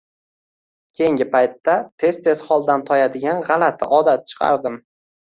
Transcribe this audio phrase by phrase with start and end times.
[1.01, 4.81] Keyingi paytda tez-tez holdan toyadigan gʼalati odat chiqardim.